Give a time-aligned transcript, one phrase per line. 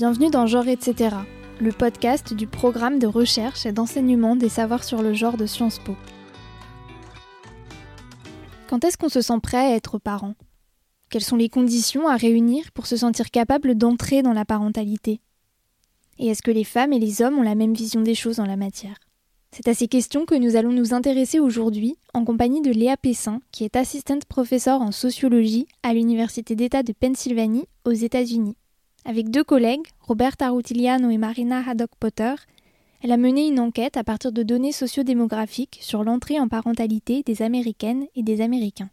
[0.00, 1.14] Bienvenue dans Genre etc.,
[1.60, 5.78] le podcast du programme de recherche et d'enseignement des savoirs sur le genre de Sciences
[5.78, 5.94] Po.
[8.66, 10.36] Quand est-ce qu'on se sent prêt à être parent?
[11.10, 15.20] Quelles sont les conditions à réunir pour se sentir capable d'entrer dans la parentalité?
[16.18, 18.46] Et est-ce que les femmes et les hommes ont la même vision des choses en
[18.46, 18.96] la matière?
[19.52, 23.42] C'est à ces questions que nous allons nous intéresser aujourd'hui en compagnie de Léa Pessin,
[23.52, 28.56] qui est assistante professeure en sociologie à l'Université d'État de Pennsylvanie aux États-Unis.
[29.04, 32.34] Avec deux collègues, Roberta Arutiliano et Marina Haddock-Potter,
[33.02, 37.40] elle a mené une enquête à partir de données sociodémographiques sur l'entrée en parentalité des
[37.40, 38.90] Américaines et des Américains.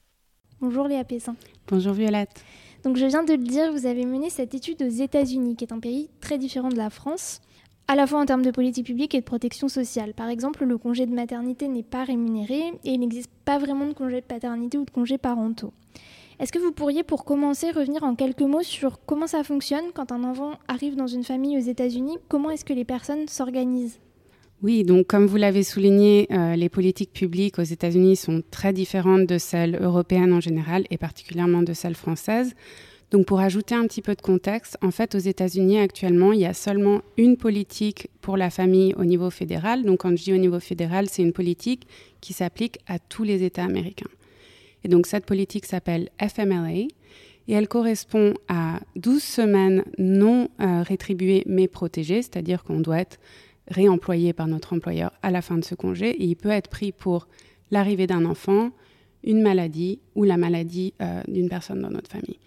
[0.61, 1.35] Bonjour Léa Pessin.
[1.67, 2.41] Bonjour Violette.
[2.83, 5.73] Donc je viens de le dire, vous avez mené cette étude aux États-Unis, qui est
[5.73, 7.41] un pays très différent de la France
[7.89, 10.13] à la fois en termes de politique publique et de protection sociale.
[10.13, 13.93] Par exemple, le congé de maternité n'est pas rémunéré et il n'existe pas vraiment de
[13.93, 15.73] congé de paternité ou de congés parentaux.
[16.39, 20.11] Est-ce que vous pourriez, pour commencer, revenir en quelques mots sur comment ça fonctionne quand
[20.11, 22.17] un enfant arrive dans une famille aux États-Unis?
[22.27, 23.99] Comment est-ce que les personnes s'organisent?
[24.61, 29.25] Oui, donc comme vous l'avez souligné, euh, les politiques publiques aux États-Unis sont très différentes
[29.25, 32.53] de celles européennes en général et particulièrement de celles françaises.
[33.09, 36.45] Donc pour ajouter un petit peu de contexte, en fait aux États-Unis actuellement, il y
[36.45, 39.83] a seulement une politique pour la famille au niveau fédéral.
[39.83, 41.87] Donc quand je dis au niveau fédéral, c'est une politique
[42.21, 44.09] qui s'applique à tous les États américains.
[44.87, 46.89] Et donc cette politique s'appelle FMLA et
[47.49, 53.19] elle correspond à 12 semaines non euh, rétribuées mais protégées, c'est-à-dire qu'on doit être
[53.67, 56.93] réemployé par notre employeur à la fin de ce congé et il peut être pris
[56.93, 57.27] pour
[57.69, 58.71] l'arrivée d'un enfant,
[59.25, 62.39] une maladie ou la maladie euh, d'une personne dans notre famille.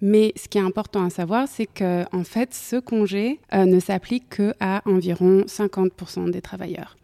[0.00, 4.36] Mais ce qui est important à savoir, c'est que fait, ce congé euh, ne s'applique
[4.36, 6.96] qu'à environ 50% des travailleurs.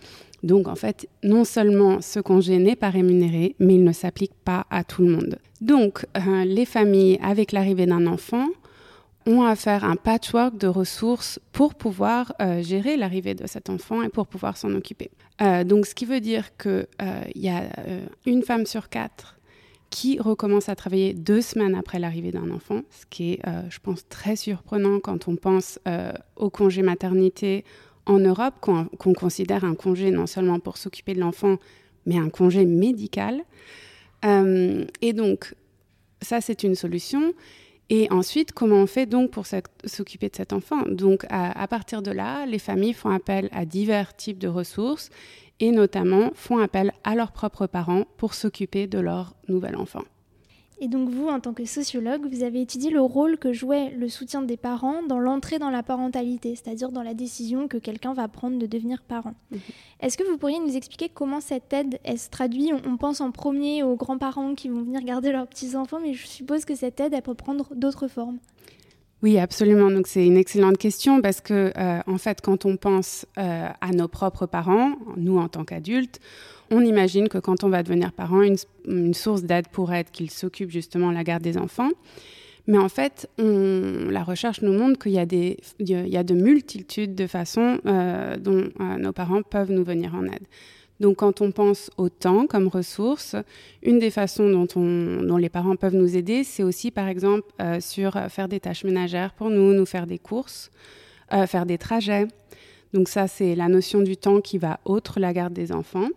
[0.42, 4.66] Donc en fait, non seulement ce congé n'est pas rémunéré, mais il ne s'applique pas
[4.70, 5.38] à tout le monde.
[5.60, 8.48] Donc euh, les familles avec l'arrivée d'un enfant
[9.24, 14.02] ont à faire un patchwork de ressources pour pouvoir euh, gérer l'arrivée de cet enfant
[14.02, 15.10] et pour pouvoir s'en occuper.
[15.64, 16.86] donc ce qui veut dire qu'il
[17.36, 17.62] y a
[18.26, 19.36] une femme sur quatre
[19.92, 23.78] qui recommence à travailler deux semaines après l'arrivée d'un enfant, ce qui est, euh, je
[23.78, 27.62] pense, très surprenant quand on pense euh, au congé maternité
[28.06, 31.58] en Europe, qu'on considère un congé non seulement pour s'occuper de l'enfant,
[32.06, 33.42] mais un congé médical.
[34.24, 35.54] Euh, et donc,
[36.22, 37.34] ça, c'est une solution.
[37.90, 39.44] Et ensuite, comment on fait donc pour
[39.84, 40.84] s'occuper de cet enfant?
[40.88, 45.10] Donc, à, partir de là, les familles font appel à divers types de ressources
[45.62, 50.02] et notamment font appel à leurs propres parents pour s'occuper de leur nouvel enfant.
[50.80, 54.08] Et donc vous, en tant que sociologue, vous avez étudié le rôle que jouait le
[54.08, 58.26] soutien des parents dans l'entrée dans la parentalité, c'est-à-dire dans la décision que quelqu'un va
[58.26, 59.34] prendre de devenir parent.
[59.52, 59.60] Mhm.
[60.00, 62.72] Est-ce que vous pourriez nous expliquer comment cette aide se traduit?
[62.84, 66.64] On, pense en premier aux grands-parents qui vont venir garder leurs petits-enfants, mais je suppose
[66.64, 68.40] que cette aide, elle peut prendre d'autres formes.
[69.22, 69.90] Oui, absolument.
[69.90, 73.92] Donc c'est une excellente question parce que euh, en fait, quand on pense euh, à
[73.92, 76.18] nos propres parents, nous en tant qu'adultes,
[76.70, 80.70] on imagine que quand on va devenir parent, une, source d'aide pourrait être qu'ils s'occupent
[80.70, 81.90] justement de la garde des enfants.
[82.66, 88.36] Mais en fait, la recherche nous montre qu'il y a de multitudes de façons euh,
[88.36, 90.46] dont nos parents peuvent nous venir en aide.
[91.02, 93.34] Donc quand on pense au temps comme ressource,
[93.82, 98.16] une des façons dont, les parents peuvent nous aider, c'est aussi par exemple euh, sur
[98.16, 100.70] euh, faire des tâches ménagères pour nous, nous faire des courses,
[101.32, 102.28] euh, faire des trajets.
[102.94, 106.08] Donc ça, c'est la notion du temps qui va autre la garde des enfants.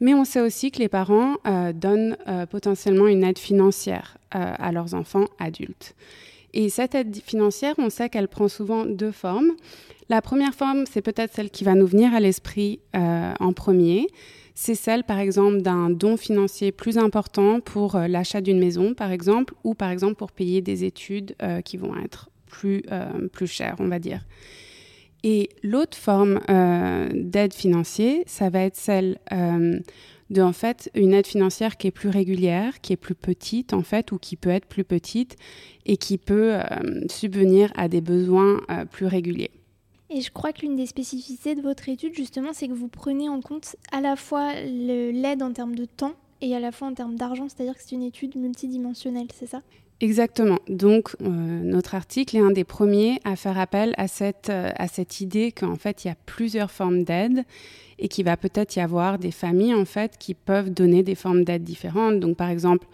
[0.00, 1.36] Mais on sait aussi que les parents
[1.74, 2.16] donnent
[2.50, 5.94] potentiellement une aide financière à leurs enfants adultes.
[6.56, 9.50] Et cette aide financière, on sait qu'elle prend souvent deux formes.
[10.08, 14.06] La première forme, c'est peut-être celle qui va nous venir à l'esprit euh, en premier.
[14.54, 19.10] C'est celle, par exemple, d'un don financier plus important pour euh, l'achat d'une maison, par
[19.10, 22.84] exemple, ou par exemple pour payer des études euh, qui vont être plus,
[23.32, 24.24] plus chères, on va dire.
[25.24, 26.38] Et l'autre forme
[27.12, 29.18] d'aide financière, ça va être celle
[30.30, 33.82] de en fait une aide financière qui est plus régulière, qui est plus petite en
[33.82, 35.36] fait, ou qui peut être plus petite
[35.86, 36.58] et qui peut
[37.10, 38.60] subvenir à des besoins
[38.90, 39.50] plus réguliers.
[40.10, 43.28] Et je crois que l'une des spécificités de votre étude, justement, c'est que vous prenez
[43.28, 46.94] en compte à la fois l'aide en termes de temps et à la fois en
[46.94, 49.62] termes d'argent, c'est-à-dire que c'est une étude multidimensionnelle, c'est ça?
[50.00, 50.58] Exactement.
[50.68, 54.88] Donc, euh, notre article est un des premiers à faire appel à cette, euh, à
[54.88, 57.44] cette idée qu'en fait, il y a plusieurs formes d'aide
[57.98, 61.44] et qu'il va peut-être y avoir des familles, en fait, qui peuvent donner des formes
[61.44, 62.18] d'aide différentes.
[62.18, 62.86] Donc, par exemple,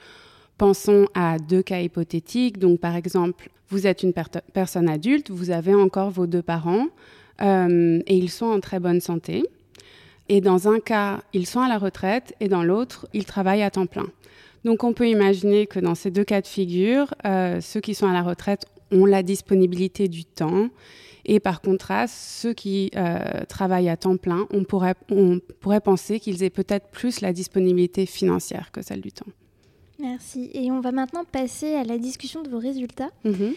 [0.58, 2.58] pensons à deux cas hypothétiques.
[2.58, 4.12] Donc, par exemple, vous êtes une
[4.52, 6.88] personne adulte, vous avez encore vos deux parents
[7.40, 9.44] euh, et ils sont en très bonne santé.
[10.28, 13.70] Et dans un cas, ils sont à la retraite et dans l'autre, ils travaillent à
[13.70, 14.06] temps plein.
[14.64, 18.06] Donc on peut imaginer que dans ces deux cas de figure, euh, ceux qui sont
[18.06, 20.68] à la retraite ont la disponibilité du temps
[21.24, 26.18] Et par contraste, ceux qui euh, travaillent à temps plein, on pourrait, on pourrait penser
[26.18, 29.30] qu'ils aient peut-être plus la disponibilité financière que celle du temps.
[29.98, 30.50] Merci.
[30.54, 33.10] Et on va maintenant passer à la discussion de vos résultats.
[33.24, 33.52] Mhm.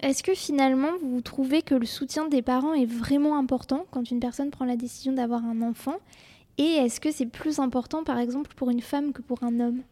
[0.00, 4.20] Est-ce que finalement, vous trouvez que le soutien des parents est vraiment important quand une
[4.20, 5.96] personne prend la décision d'avoir un enfant?
[6.56, 9.82] Et est-ce que c'est plus important, par exemple, pour une femme que pour un homme?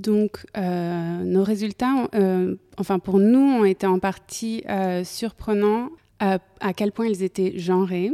[0.00, 6.74] Donc, euh, nos résultats, euh, enfin pour nous, ont été en partie euh, surprenants à
[6.74, 8.10] quel point ils étaient genrés.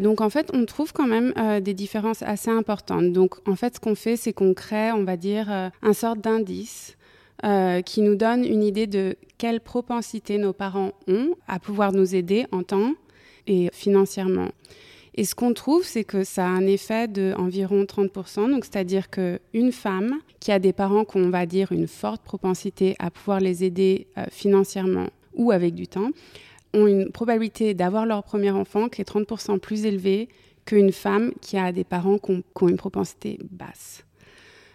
[0.00, 3.12] donc, en fait, on trouve quand même des différences assez importantes.
[3.12, 6.96] Donc, en fait, ce qu'on fait, c'est qu'on crée, on va dire, un sorte d'indice
[7.84, 12.46] qui nous donne une idée de quelle propensité nos parents ont à pouvoir nous aider
[12.50, 12.94] en temps
[13.46, 14.48] et financièrement.
[15.14, 18.50] Et ce qu'on trouve, c'est que ça a un effet de environ 30%.
[18.50, 23.10] Donc, c'est-à-dire qu'une femme qui a des parents qu'on va dire une forte propensité à
[23.10, 26.10] pouvoir les aider euh, financièrement ou avec du temps,
[26.74, 30.28] ont une probabilité d'avoir leur premier enfant qui est 30% plus élevée
[30.64, 34.04] qu'une femme qui a des parents qui ont une propensité basse.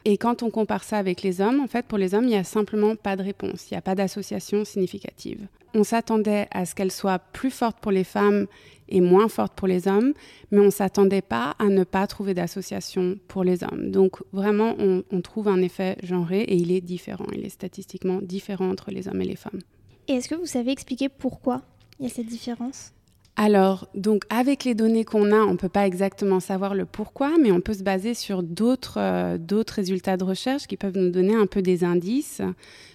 [0.07, 2.35] Et quand on compare ça avec les hommes, en fait, pour les hommes, il n'y
[2.35, 5.47] a simplement pas de réponse, il n'y a pas d'association significative.
[5.73, 8.45] On s'attendait à ce qu'elle soit plus forte pour les femmes
[8.87, 10.13] et moins forte pour les hommes,
[10.51, 13.89] mais on ne s'attendait pas à ne pas trouver d'association pour les hommes.
[13.89, 18.69] Donc vraiment, on, trouve un effet genré et il est différent, il est statistiquement différent
[18.69, 19.59] entre les hommes et les femmes.
[20.07, 21.63] Et est-ce que vous savez expliquer pourquoi
[21.99, 22.91] il y a cette différence?
[23.37, 27.33] Alors, donc avec les données qu'on a, on ne peut pas exactement savoir le pourquoi,
[27.41, 29.37] mais on peut se baser sur d'autres euh,
[29.67, 32.41] résultats de recherche qui peuvent nous donner un peu des indices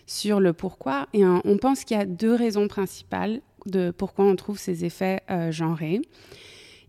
[0.07, 1.09] sur le pourquoi.
[1.13, 5.21] Et on pense qu'il y a deux raisons principales de pourquoi on trouve ces effets
[5.31, 6.01] euh, genrés.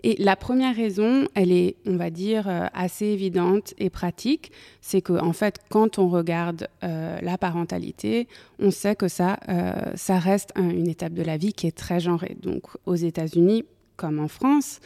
[0.04, 4.52] Et la première raison, elle est, on va dire, euh, assez évidente et pratique,
[4.82, 8.28] c'est que en fait, quand on regarde euh, la parentalité,
[8.58, 12.00] on sait que ça, euh, ça reste une étape de la vie qui est très
[12.00, 12.36] genrée.
[12.42, 13.64] Donc, aux États-Unis,
[13.96, 14.80] comme en France,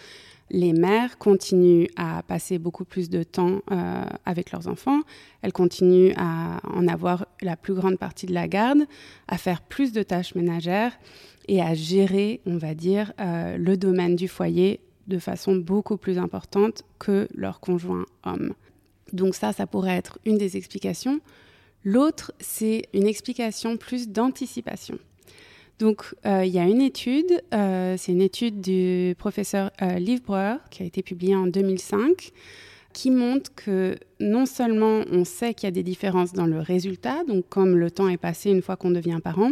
[0.51, 3.61] les mères continuent à passer beaucoup plus de temps
[4.25, 5.01] avec leurs enfants,
[5.41, 8.83] elles continuent à en avoir la plus grande partie de la garde,
[9.27, 10.99] à faire plus de tâches ménagères
[11.47, 16.83] et à gérer, on va dire, le domaine du foyer de façon beaucoup plus importante
[16.99, 18.53] que leur conjoint homme.
[19.13, 21.19] Donc ça, ça pourrait être une des explications.
[21.83, 24.97] L'autre, c'est une explication plus d'anticipation.
[25.79, 30.21] Donc, euh, il y a une étude, euh, c'est une étude du professeur euh, Liv
[30.71, 32.31] qui a été publiée en 2005,
[32.93, 37.25] qui montre que non seulement on sait qu'il y a des différences dans le résultat,
[37.25, 39.51] donc comme le temps est passé une fois qu'on devient parent,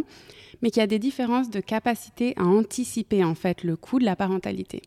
[0.62, 4.06] mais qu'il y a des différences de capacité à anticiper en fait le coût de
[4.06, 4.80] la parentalité.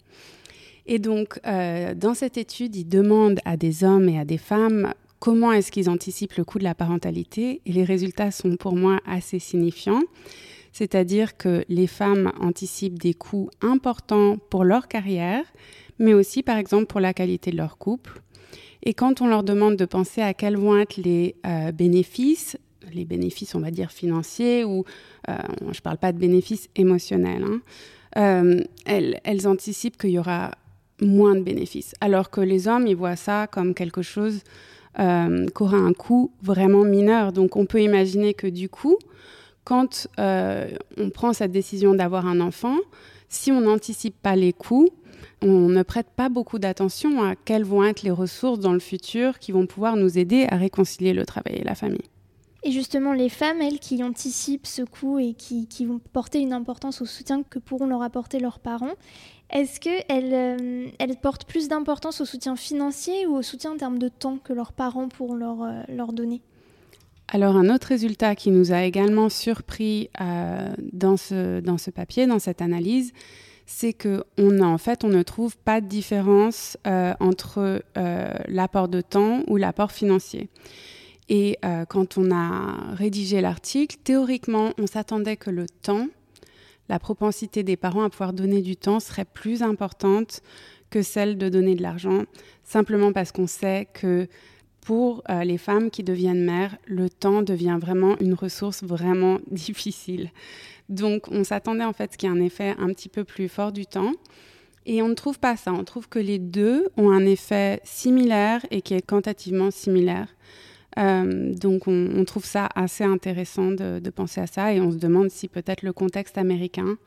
[0.87, 4.93] Et donc, euh, dans cette étude, il demande à des hommes et à des femmes
[5.19, 7.61] comment est-ce qu'ils anticipent le coût de la parentalité.
[7.65, 10.03] Et les résultats sont pour moi assez signifiants.
[10.71, 15.43] C'est-à-dire que les femmes anticipent des coûts importants pour leur carrière,
[15.99, 18.21] mais aussi par exemple pour la qualité de leur couple.
[18.83, 22.57] Et quand on leur demande de penser à quels vont être les euh, bénéfices,
[22.93, 24.85] les bénéfices on va dire financiers, ou
[25.27, 27.43] euh, je ne parle pas de bénéfices émotionnels,
[28.15, 30.51] hein, elles, anticipent qu'il y aura
[31.01, 31.93] moins de bénéfices.
[32.01, 34.41] Alors que les hommes, ils voient ça comme quelque chose
[34.99, 37.31] euh, qui aura un coût vraiment mineur.
[37.31, 38.97] Donc on peut imaginer que du coup,
[39.63, 40.67] quand euh,
[40.97, 42.77] on prend cette décision d'avoir un enfant,
[43.29, 44.89] si on n'anticipe pas les coûts,
[45.41, 49.39] on ne prête pas beaucoup d'attention à quelles vont être les ressources dans le futur
[49.39, 52.09] qui vont pouvoir nous aider à réconcilier le travail et la famille.
[52.63, 56.53] Et justement, les femmes, elles, qui anticipent ce coût et qui, qui, vont porter une
[56.53, 58.95] importance au soutien que pourront leur apporter leurs parents,
[59.49, 63.99] est-ce qu'elles euh, elles portent plus d'importance au soutien financier ou au soutien en termes
[63.99, 66.41] de temps que leurs parents pourront leur, euh, leur donner?
[67.29, 72.27] Alors un autre résultat qui nous a également surpris euh, dans, ce, dans ce papier,
[72.27, 73.13] dans cette analyse,
[73.65, 76.77] c'est que on en fait on ne trouve pas de différence
[77.19, 77.81] entre
[78.47, 80.49] l'apport de temps ou l'apport financier.
[81.27, 81.57] Et
[81.89, 86.07] quand on a rédigé l'article, théoriquement, on s'attendait que le temps
[86.89, 90.41] la propensité des parents à pouvoir donner du temps serait plus importante
[90.89, 92.23] que celle de donner de l'argent,
[92.63, 94.27] simplement parce qu'on sait que
[94.81, 100.31] pour euh, les femmes qui deviennent mères, le temps devient vraiment une ressource vraiment difficile.
[100.87, 103.73] Donc on s'attendait en fait qu'il y ait un effet un petit peu plus fort
[103.73, 104.13] du temps.
[104.85, 105.73] Et on ne trouve pas ça.
[105.73, 110.29] On trouve que les deux ont un effet similaire et qui est quantitativement similaire.
[110.97, 115.29] Euh, donc on, trouve ça assez intéressant de, penser à ça et on se demande
[115.29, 116.97] si peut-être le contexte américain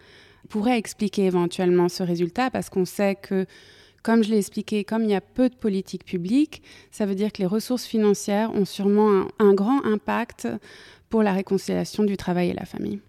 [0.49, 3.47] pourrait expliquer éventuellement ce résultat parce qu'on sait que,
[4.03, 7.33] comme je l'ai expliqué, comme il y a peu de politique publique, ça veut dire
[7.33, 10.49] que les ressources financières ont sûrement un, grand impact
[11.09, 13.01] pour la réconciliation du travail et la famille.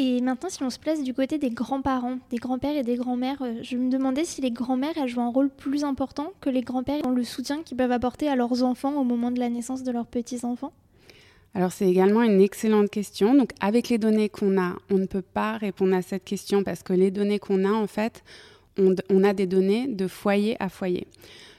[0.00, 3.42] Et maintenant, si on se place du côté des grands-parents, des grands-pères et des grands-mères,
[3.42, 7.02] euh, je me demandais si les grands-mères jouent un rôle plus important que les grands-pères
[7.02, 9.90] dans le soutien qu'ils peuvent apporter à leurs enfants au moment de la naissance de
[9.90, 10.72] leurs petits-enfants?
[11.52, 13.34] Alors c'est également une excellente question.
[13.34, 16.84] Donc avec les données qu'on a, on ne peut pas répondre à cette question parce
[16.84, 18.22] que les données qu'on a, en fait,
[18.76, 21.08] on a des données de foyer à foyer.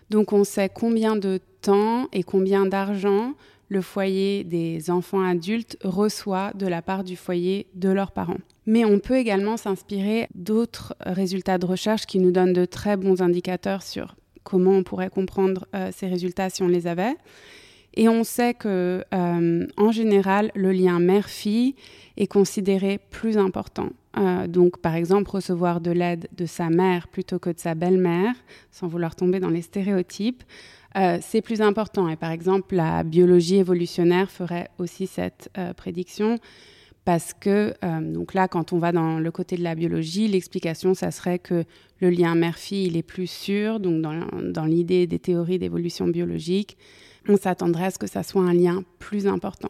[0.10, 3.34] Donc on sait combien de temps et combien d'argent
[3.70, 8.40] le foyer des enfants adultes reçoit de la part du foyer de leurs parents.
[8.66, 13.22] Mais on peut également s'inspirer d'autres résultats de recherche qui nous donnent de très bons
[13.22, 17.16] indicateurs sur comment on pourrait comprendre euh, ces résultats si on les avait.
[17.96, 21.76] Et on sait que, euh, en général, le lien mère-fille
[22.18, 23.90] est considéré plus important.
[24.18, 28.34] Euh, donc, par exemple, recevoir de l'aide de sa mère plutôt que de sa belle-mère,
[28.72, 30.44] sans vouloir tomber dans les stéréotypes,
[30.98, 32.10] euh, c'est plus important.
[32.10, 36.40] Et par exemple, la biologie évolutionnaire ferait aussi cette euh, prédiction
[37.06, 37.74] parce que,
[38.14, 41.64] donc là, quand on va dans le côté de la biologie, l'explication, ça serait que
[42.02, 43.80] le lien mère-fille, il est plus sûr.
[43.80, 46.78] Donc, dans, dans l'idée des théories d'évolution biologique,
[47.28, 49.70] on s'attendrait à ce que ça soit un lien plus important.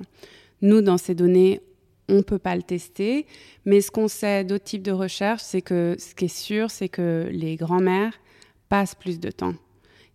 [0.62, 1.62] Nous, dans ces données,
[2.10, 3.26] on ne peut pas le tester,
[3.66, 6.90] mais ce qu'on sait d'autres types de recherches, c'est que ce qui est sûr, c'est
[6.90, 8.20] que les grands-mères
[8.68, 9.54] passent plus de temps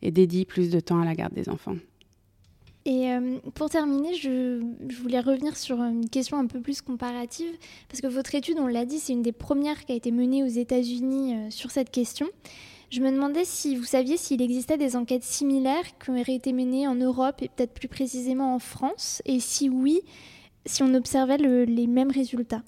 [0.02, 1.76] et dédie plus de temps à la garde des enfants.
[2.86, 4.60] Et euh, pour terminer, je,
[5.00, 7.52] voulais revenir sur une question un peu plus comparative,
[7.88, 10.42] parce que votre étude, on l'a dit, c'est une des premières qui a été menée
[10.42, 12.28] aux États-Unis euh, sur cette question.
[12.90, 16.86] Je me demandais si vous saviez s'il existait des enquêtes similaires qui auraient été menées
[16.86, 20.02] en Europe et peut-être plus précisément en France, et si oui,
[20.66, 22.62] si on observait les mêmes résultats.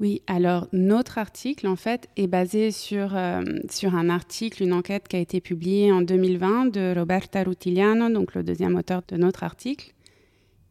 [0.00, 5.06] Oui, alors notre article, en fait, est basé sur, euh, sur un article, une enquête
[5.06, 9.44] qui a été publiée en 2020 de Roberta Rutigliano, donc le deuxième auteur de notre
[9.44, 9.94] article.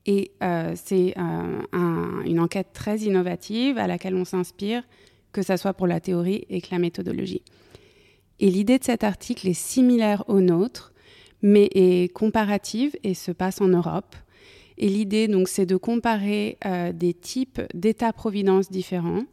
[0.05, 4.83] Et euh, c'est euh, une enquête très innovative à laquelle on s'inspire,
[5.31, 7.43] que ce soit pour la théorie et que la méthodologie.
[8.41, 10.91] Et l'idée de cet article est similaire au nôtre,
[11.41, 14.15] mais est comparative et se passe en Europe.
[14.77, 19.23] Et l'idée, donc, c'est de comparer euh, des types d'états-providence différents.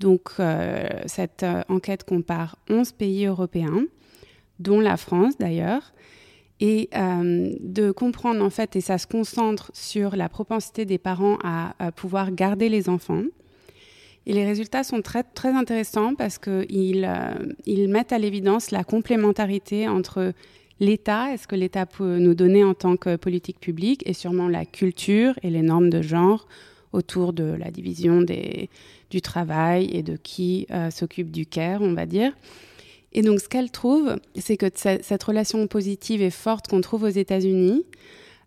[0.00, 3.84] Donc, euh, cette euh, enquête compare 11 pays européens,
[4.58, 5.92] dont la France d'ailleurs,
[6.60, 11.74] et de comprendre en fait, et ça se concentre sur la propensité des parents à,
[11.92, 13.24] pouvoir garder les enfants.
[14.24, 17.12] Et les résultats sont très, très intéressants parce qu'ils
[17.66, 20.32] ils mettent à l'évidence la complémentarité entre
[20.80, 24.64] l'État, est-ce que l'État peut nous donner en tant que politique publique, et sûrement la
[24.64, 26.46] culture et les normes de genre
[26.92, 28.24] autour de la division
[29.10, 32.32] du travail et de qui euh, s'occupe du care, on va dire?
[33.12, 37.08] Et donc, ce qu'elle trouve, c'est que cette relation positive et forte qu'on trouve aux
[37.08, 37.84] États-Unis,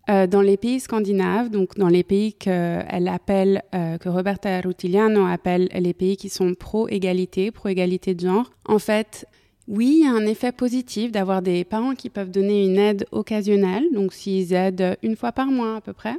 [0.09, 5.25] euh, dans les pays scandinaves, donc dans les pays qu'elle appelle, euh, que Roberta Rutiliano
[5.25, 9.25] appelle les pays qui sont pro-égalité, pro-égalité de genre, en fait,
[9.67, 13.05] oui, il y a un effet positif d'avoir des parents qui peuvent donner une aide
[13.11, 16.15] occasionnelle, donc s'ils aident une fois par mois à peu près.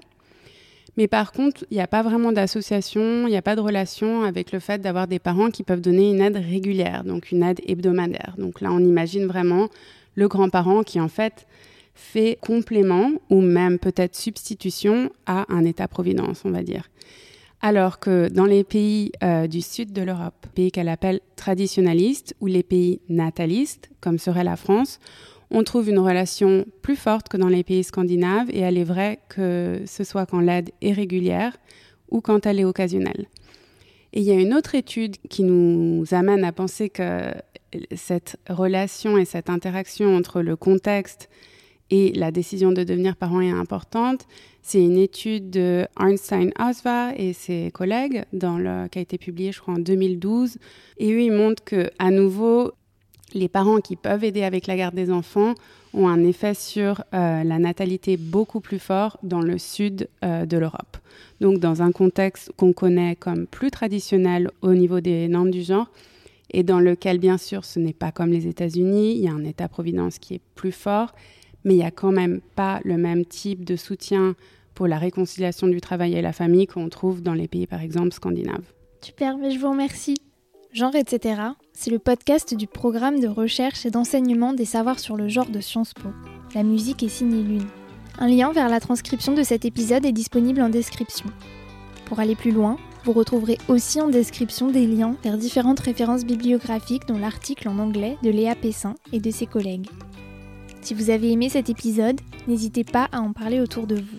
[0.99, 4.23] Mais par contre, il n'y a pas vraiment d'association, il n'y a pas de relation
[4.25, 7.61] avec le fait d'avoir des parents qui peuvent donner une aide régulière, donc une aide
[7.65, 8.35] hebdomadaire.
[8.37, 9.69] Donc là, on imagine vraiment
[10.17, 11.47] le grand-parent qui en fait
[11.95, 16.91] fait complément ou même peut-être substitution à un état-providence, on va dire.
[17.61, 22.47] Alors que dans les pays euh, du sud de l'Europe, pays qu'elle appelle traditionnalistes ou
[22.47, 25.01] les pays natalistes, comme serait la France,
[25.51, 29.19] on trouve une relation plus forte que dans les pays scandinaves et elle est vraie
[29.29, 31.57] que ce soit quand l'aide est régulière
[32.11, 33.27] ou quand elle est occasionnelle.
[34.13, 37.33] Et il y a une autre étude qui nous amène à penser que
[37.95, 41.29] cette relation et cette interaction entre le contexte
[41.91, 44.27] et la décision de devenir parent est importante.
[44.71, 49.51] C'est une étude de Einstein Osva et ses collègues dans le, qui a été publiée,
[49.51, 50.59] je crois, en 2012.
[50.99, 52.73] Et eux, ils montrent que, à nouveau,
[53.33, 55.55] les parents qui peuvent aider avec la garde des enfants
[55.95, 60.59] ont un effet sur euh, la natalité beaucoup plus fort dans le sud euh, de
[60.59, 60.99] l'Europe.
[61.41, 65.91] Donc, dans un contexte qu'on connaît comme plus traditionnel au niveau des normes du genre,
[66.51, 69.45] et dans lequel, bien sûr, ce n'est pas comme les États-Unis, il y a un
[69.45, 71.15] État-providence qui est plus fort
[71.65, 74.37] mais il n'y a quand même pas le même type de soutien
[74.79, 78.13] pour la réconciliation du travail et la famille qu'on trouve dans les pays, par exemple,
[78.13, 78.73] scandinaves.
[79.01, 80.15] Super, mais je vous remercie.
[80.73, 81.41] Genre, etc.,
[81.73, 85.59] c'est le podcast du programme de recherche et d'enseignement des savoirs sur le genre de
[85.59, 86.11] Sciences Po.
[86.55, 87.67] La musique est signée Lune.
[88.21, 91.27] Un lien vers la transcription de cet épisode est disponible en description.
[92.05, 97.09] Pour aller plus loin, vous retrouverez aussi en description des liens vers différentes références bibliographiques
[97.09, 99.89] dont l'article en anglais de Léa Pessin et de ses collègues.
[100.83, 104.19] Si vous avez aimé cet épisode, n'hésitez pas à en parler autour de vous.